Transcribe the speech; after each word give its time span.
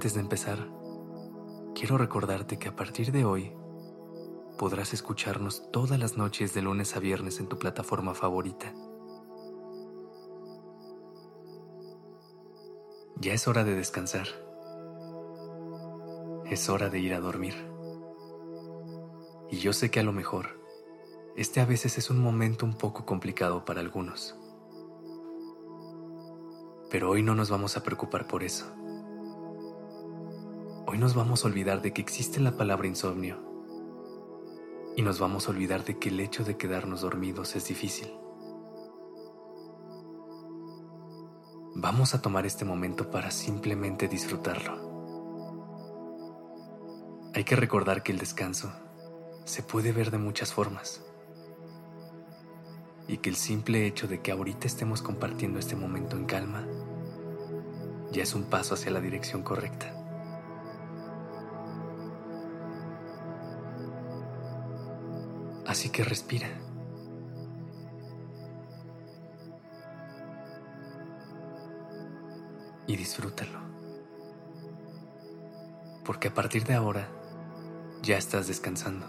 Antes 0.00 0.14
de 0.14 0.20
empezar, 0.20 0.66
quiero 1.74 1.98
recordarte 1.98 2.58
que 2.58 2.68
a 2.68 2.74
partir 2.74 3.12
de 3.12 3.26
hoy 3.26 3.52
podrás 4.56 4.94
escucharnos 4.94 5.70
todas 5.72 5.98
las 5.98 6.16
noches 6.16 6.54
de 6.54 6.62
lunes 6.62 6.96
a 6.96 7.00
viernes 7.00 7.38
en 7.38 7.48
tu 7.48 7.58
plataforma 7.58 8.14
favorita. 8.14 8.72
Ya 13.16 13.34
es 13.34 13.46
hora 13.46 13.62
de 13.62 13.74
descansar. 13.74 14.26
Es 16.46 16.70
hora 16.70 16.88
de 16.88 16.98
ir 16.98 17.12
a 17.12 17.20
dormir. 17.20 17.54
Y 19.50 19.58
yo 19.58 19.74
sé 19.74 19.90
que 19.90 20.00
a 20.00 20.04
lo 20.04 20.12
mejor 20.12 20.58
este 21.36 21.60
a 21.60 21.66
veces 21.66 21.98
es 21.98 22.08
un 22.08 22.22
momento 22.22 22.64
un 22.64 22.78
poco 22.78 23.04
complicado 23.04 23.66
para 23.66 23.82
algunos. 23.82 24.34
Pero 26.88 27.10
hoy 27.10 27.22
no 27.22 27.34
nos 27.34 27.50
vamos 27.50 27.76
a 27.76 27.82
preocupar 27.82 28.26
por 28.26 28.42
eso. 28.42 28.79
Nos 31.00 31.14
vamos 31.14 31.42
a 31.42 31.48
olvidar 31.48 31.80
de 31.80 31.94
que 31.94 32.02
existe 32.02 32.40
la 32.40 32.58
palabra 32.58 32.86
insomnio. 32.86 33.38
Y 34.98 35.00
nos 35.00 35.18
vamos 35.18 35.48
a 35.48 35.50
olvidar 35.50 35.82
de 35.82 35.98
que 35.98 36.10
el 36.10 36.20
hecho 36.20 36.44
de 36.44 36.58
quedarnos 36.58 37.00
dormidos 37.00 37.56
es 37.56 37.66
difícil. 37.66 38.12
Vamos 41.74 42.14
a 42.14 42.20
tomar 42.20 42.44
este 42.44 42.66
momento 42.66 43.10
para 43.10 43.30
simplemente 43.30 44.08
disfrutarlo. 44.08 44.74
Hay 47.32 47.44
que 47.44 47.56
recordar 47.56 48.02
que 48.02 48.12
el 48.12 48.18
descanso 48.18 48.70
se 49.46 49.62
puede 49.62 49.92
ver 49.92 50.10
de 50.10 50.18
muchas 50.18 50.52
formas 50.52 51.02
y 53.08 53.16
que 53.16 53.30
el 53.30 53.36
simple 53.36 53.86
hecho 53.86 54.06
de 54.06 54.20
que 54.20 54.32
ahorita 54.32 54.66
estemos 54.66 55.00
compartiendo 55.00 55.58
este 55.58 55.76
momento 55.76 56.18
en 56.18 56.26
calma 56.26 56.66
ya 58.12 58.22
es 58.22 58.34
un 58.34 58.50
paso 58.50 58.74
hacia 58.74 58.90
la 58.90 59.00
dirección 59.00 59.42
correcta. 59.42 59.99
Así 65.70 65.90
que 65.90 66.02
respira. 66.02 66.48
Y 72.88 72.96
disfrútalo. 72.96 73.60
Porque 76.04 76.26
a 76.26 76.34
partir 76.34 76.64
de 76.64 76.74
ahora 76.74 77.06
ya 78.02 78.18
estás 78.18 78.48
descansando. 78.48 79.06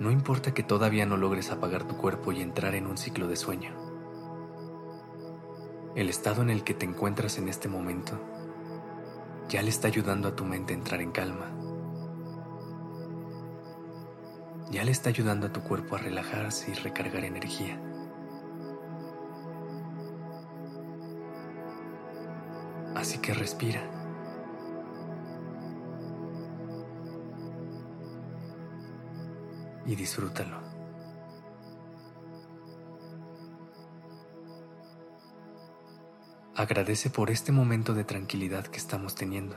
No 0.00 0.10
importa 0.10 0.52
que 0.52 0.64
todavía 0.64 1.06
no 1.06 1.16
logres 1.16 1.52
apagar 1.52 1.86
tu 1.86 1.96
cuerpo 1.96 2.32
y 2.32 2.42
entrar 2.42 2.74
en 2.74 2.88
un 2.88 2.98
ciclo 2.98 3.28
de 3.28 3.36
sueño. 3.36 3.72
El 5.94 6.08
estado 6.08 6.42
en 6.42 6.50
el 6.50 6.64
que 6.64 6.74
te 6.74 6.86
encuentras 6.86 7.38
en 7.38 7.48
este 7.48 7.68
momento 7.68 8.18
ya 9.50 9.62
le 9.62 9.68
está 9.68 9.88
ayudando 9.88 10.28
a 10.28 10.36
tu 10.36 10.44
mente 10.44 10.72
a 10.72 10.76
entrar 10.76 11.00
en 11.00 11.10
calma. 11.10 11.50
Ya 14.70 14.84
le 14.84 14.92
está 14.92 15.08
ayudando 15.08 15.48
a 15.48 15.52
tu 15.52 15.60
cuerpo 15.62 15.96
a 15.96 15.98
relajarse 15.98 16.70
y 16.70 16.74
recargar 16.74 17.24
energía. 17.24 17.80
Así 22.94 23.18
que 23.18 23.34
respira. 23.34 23.82
y 29.86 29.96
disfrútalo. 29.96 30.69
Agradece 36.60 37.08
por 37.08 37.30
este 37.30 37.52
momento 37.52 37.94
de 37.94 38.04
tranquilidad 38.04 38.66
que 38.66 38.76
estamos 38.76 39.14
teniendo. 39.14 39.56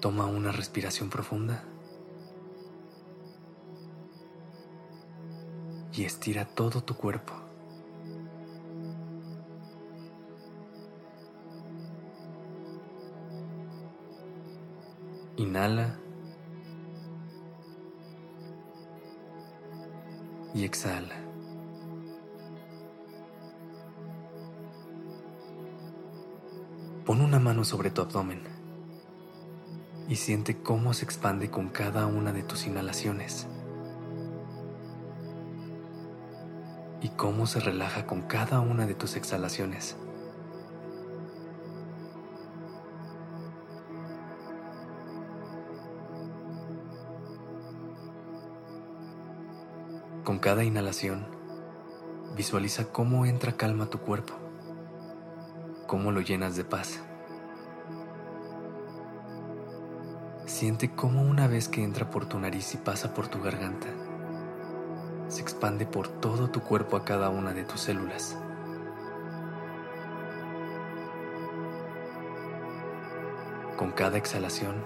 Toma 0.00 0.24
una 0.24 0.52
respiración 0.52 1.10
profunda 1.10 1.64
y 5.92 6.04
estira 6.04 6.46
todo 6.46 6.82
tu 6.82 6.96
cuerpo. 6.96 7.34
Inhala 15.36 15.98
y 20.54 20.64
exhala. 20.64 21.27
Pon 27.08 27.22
una 27.22 27.38
mano 27.38 27.64
sobre 27.64 27.90
tu 27.90 28.02
abdomen 28.02 28.42
y 30.10 30.16
siente 30.16 30.58
cómo 30.58 30.92
se 30.92 31.06
expande 31.06 31.50
con 31.50 31.70
cada 31.70 32.04
una 32.04 32.34
de 32.34 32.42
tus 32.42 32.66
inhalaciones 32.66 33.46
y 37.00 37.08
cómo 37.08 37.46
se 37.46 37.60
relaja 37.60 38.04
con 38.04 38.20
cada 38.20 38.60
una 38.60 38.86
de 38.86 38.94
tus 38.94 39.16
exhalaciones. 39.16 39.96
Con 50.24 50.38
cada 50.40 50.62
inhalación, 50.62 51.26
visualiza 52.36 52.92
cómo 52.92 53.24
entra 53.24 53.56
calma 53.56 53.84
a 53.84 53.88
tu 53.88 53.98
cuerpo, 53.98 54.34
cómo 55.88 56.12
lo 56.12 56.20
llenas 56.20 56.54
de 56.54 56.64
paz. 56.64 57.00
Siente 60.44 60.90
cómo 60.90 61.22
una 61.22 61.48
vez 61.48 61.68
que 61.68 61.82
entra 61.82 62.10
por 62.10 62.26
tu 62.26 62.38
nariz 62.38 62.74
y 62.74 62.76
pasa 62.76 63.14
por 63.14 63.28
tu 63.28 63.40
garganta, 63.40 63.88
se 65.28 65.40
expande 65.40 65.86
por 65.86 66.06
todo 66.06 66.50
tu 66.50 66.60
cuerpo 66.60 66.96
a 66.96 67.04
cada 67.06 67.30
una 67.30 67.54
de 67.54 67.64
tus 67.64 67.80
células. 67.80 68.36
Con 73.78 73.92
cada 73.92 74.18
exhalación, 74.18 74.84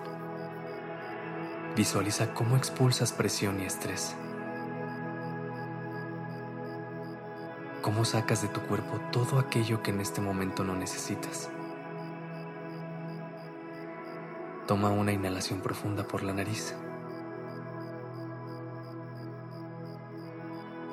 visualiza 1.74 2.32
cómo 2.32 2.56
expulsas 2.56 3.12
presión 3.12 3.60
y 3.60 3.64
estrés. 3.64 4.14
Cómo 7.82 8.04
sacas 8.04 8.41
de 8.41 8.48
tu 8.48 8.60
cuerpo 8.62 8.98
todo 9.10 9.38
aquello 9.41 9.82
que 9.82 9.91
en 9.91 10.00
este 10.00 10.20
momento 10.20 10.65
no 10.65 10.75
necesitas. 10.75 11.50
Toma 14.66 14.91
una 14.91 15.12
inhalación 15.12 15.60
profunda 15.60 16.06
por 16.06 16.22
la 16.22 16.32
nariz. 16.32 16.75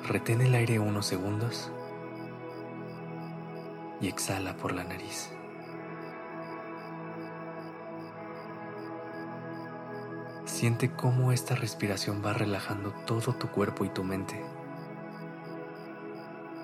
Retén 0.06 0.40
el 0.40 0.54
aire 0.56 0.80
unos 0.80 1.06
segundos 1.06 1.70
y 4.00 4.08
exhala 4.08 4.56
por 4.56 4.72
la 4.72 4.82
nariz. 4.82 5.30
Siente 10.44 10.90
cómo 10.90 11.30
esta 11.30 11.54
respiración 11.54 12.22
va 12.24 12.32
relajando 12.32 12.92
todo 13.06 13.32
tu 13.34 13.48
cuerpo 13.48 13.84
y 13.84 13.88
tu 13.88 14.02
mente. 14.02 14.44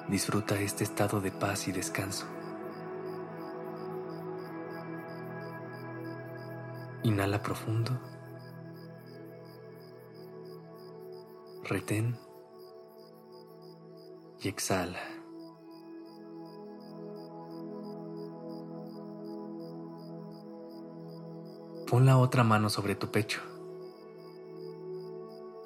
Disfruta 0.08 0.60
este 0.60 0.84
estado 0.84 1.20
de 1.20 1.32
paz 1.32 1.66
y 1.66 1.72
descanso. 1.72 2.26
Inhala 7.02 7.42
profundo. 7.42 7.90
Retén 11.64 12.16
y 14.40 14.48
exhala. 14.48 15.00
Pon 21.90 22.06
la 22.06 22.16
otra 22.18 22.44
mano 22.44 22.70
sobre 22.70 22.94
tu 22.94 23.10
pecho 23.10 23.40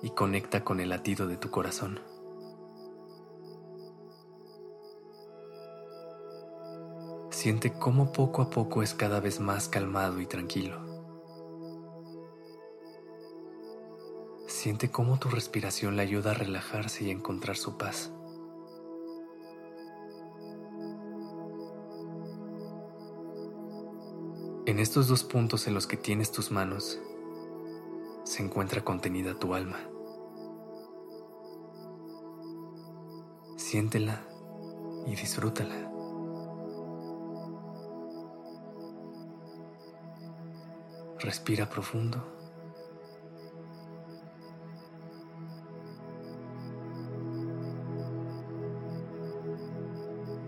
y 0.03 0.11
conecta 0.11 0.65
con 0.65 0.81
el 0.81 0.89
latido 0.89 1.27
de 1.27 1.37
tu 1.37 1.51
corazón. 1.51 2.10
Siente 7.41 7.73
cómo 7.73 8.13
poco 8.13 8.43
a 8.43 8.51
poco 8.51 8.83
es 8.83 8.93
cada 8.93 9.19
vez 9.19 9.41
más 9.41 9.67
calmado 9.67 10.21
y 10.21 10.27
tranquilo. 10.27 10.79
Siente 14.47 14.91
cómo 14.91 15.19
tu 15.19 15.31
respiración 15.31 15.97
le 15.97 16.03
ayuda 16.03 16.33
a 16.33 16.35
relajarse 16.35 17.05
y 17.05 17.11
encontrar 17.11 17.57
su 17.57 17.79
paz. 17.79 18.13
En 24.67 24.79
estos 24.79 25.09
dos 25.09 25.25
puntos 25.25 25.67
en 25.67 25.73
los 25.73 25.87
que 25.87 25.97
tienes 25.97 26.33
tus 26.33 26.51
manos, 26.51 27.01
se 28.25 28.43
encuentra 28.43 28.85
contenida 28.85 29.39
tu 29.39 29.55
alma. 29.55 29.79
Siéntela 33.57 34.29
y 35.07 35.17
disfrútala. 35.17 36.00
Respira 41.23 41.69
profundo. 41.69 42.19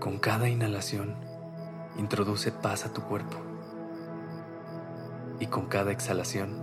Con 0.01 0.19
cada 0.19 0.49
inhalación, 0.49 1.15
introduce 1.99 2.53
paz 2.53 2.87
a 2.87 2.93
tu 2.95 3.03
cuerpo. 3.03 3.37
Y 5.41 5.47
con 5.49 5.67
cada 5.67 5.93
exhalación, 5.93 6.57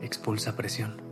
expulsa 0.00 0.54
presión. 0.54 1.02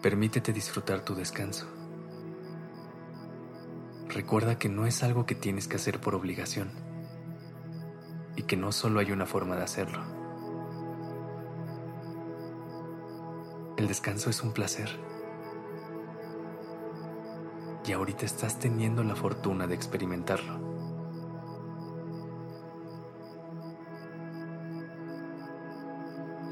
Permítete 0.00 0.52
disfrutar 0.52 1.04
tu 1.04 1.16
descanso. 1.16 1.81
Recuerda 4.12 4.58
que 4.58 4.68
no 4.68 4.86
es 4.86 5.02
algo 5.02 5.24
que 5.24 5.34
tienes 5.34 5.68
que 5.68 5.76
hacer 5.76 5.98
por 5.98 6.14
obligación 6.14 6.70
y 8.36 8.42
que 8.42 8.58
no 8.58 8.70
solo 8.70 9.00
hay 9.00 9.10
una 9.10 9.24
forma 9.24 9.56
de 9.56 9.62
hacerlo. 9.62 10.02
El 13.78 13.88
descanso 13.88 14.28
es 14.28 14.42
un 14.42 14.52
placer. 14.52 14.90
Y 17.86 17.92
ahorita 17.92 18.26
estás 18.26 18.58
teniendo 18.58 19.02
la 19.02 19.16
fortuna 19.16 19.66
de 19.66 19.74
experimentarlo. 19.74 20.60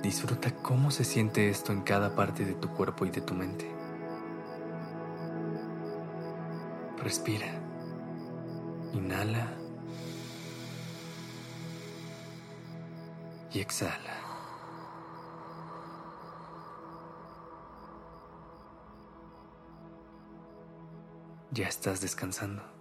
Disfruta 0.02 0.54
cómo 0.62 0.90
se 0.90 1.04
siente 1.04 1.50
esto 1.50 1.72
en 1.72 1.82
cada 1.82 2.16
parte 2.16 2.46
de 2.46 2.54
tu 2.54 2.70
cuerpo 2.70 3.04
y 3.04 3.10
de 3.10 3.20
tu 3.20 3.34
mente. 3.34 3.79
Respira. 7.02 7.46
Inhala. 8.92 9.48
Y 13.52 13.60
exhala. 13.60 14.14
Ya 21.52 21.66
estás 21.66 22.00
descansando. 22.00 22.79